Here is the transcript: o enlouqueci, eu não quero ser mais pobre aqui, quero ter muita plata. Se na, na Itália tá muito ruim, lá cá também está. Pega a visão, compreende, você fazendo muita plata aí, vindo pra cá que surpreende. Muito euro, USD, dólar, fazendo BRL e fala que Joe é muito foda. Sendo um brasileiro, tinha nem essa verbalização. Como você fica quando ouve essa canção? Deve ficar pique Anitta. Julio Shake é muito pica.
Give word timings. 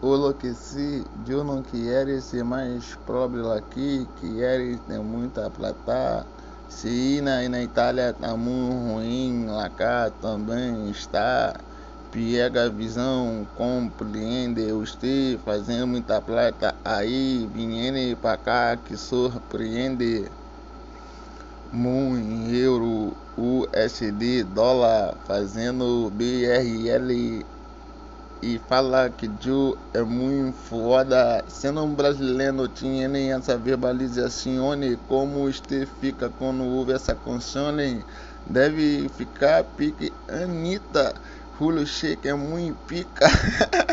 o 0.00 0.14
enlouqueci, 0.14 1.04
eu 1.28 1.42
não 1.42 1.60
quero 1.60 2.20
ser 2.22 2.44
mais 2.44 2.96
pobre 3.04 3.40
aqui, 3.50 4.06
quero 4.20 4.78
ter 4.78 4.98
muita 5.00 5.50
plata. 5.50 6.24
Se 6.68 7.20
na, 7.20 7.48
na 7.48 7.62
Itália 7.62 8.12
tá 8.12 8.36
muito 8.36 8.92
ruim, 8.92 9.46
lá 9.46 9.68
cá 9.68 10.10
também 10.22 10.88
está. 10.90 11.54
Pega 12.12 12.66
a 12.66 12.68
visão, 12.68 13.46
compreende, 13.56 14.70
você 14.72 15.38
fazendo 15.44 15.88
muita 15.88 16.22
plata 16.22 16.74
aí, 16.84 17.48
vindo 17.52 18.16
pra 18.18 18.36
cá 18.36 18.76
que 18.76 18.96
surpreende. 18.96 20.30
Muito 21.72 22.54
euro, 22.54 23.12
USD, 23.36 24.44
dólar, 24.44 25.14
fazendo 25.26 26.10
BRL 26.10 27.44
e 28.42 28.60
fala 28.68 29.10
que 29.10 29.30
Joe 29.40 29.76
é 29.92 30.02
muito 30.02 30.56
foda. 30.56 31.44
Sendo 31.48 31.82
um 31.82 31.94
brasileiro, 31.94 32.68
tinha 32.68 33.08
nem 33.08 33.32
essa 33.32 33.56
verbalização. 33.56 34.78
Como 35.08 35.50
você 35.50 35.86
fica 36.00 36.30
quando 36.38 36.64
ouve 36.64 36.92
essa 36.92 37.14
canção? 37.14 37.74
Deve 38.46 39.08
ficar 39.16 39.64
pique 39.64 40.12
Anitta. 40.28 41.14
Julio 41.58 41.84
Shake 41.84 42.28
é 42.28 42.34
muito 42.34 42.78
pica. 42.86 43.26